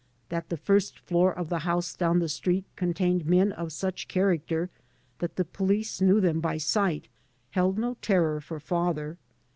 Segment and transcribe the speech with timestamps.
[0.29, 4.71] That the first floor of the house down the street contained men of such character
[5.19, 7.07] that the police knew them by sight
[7.51, 9.19] held no terror for father.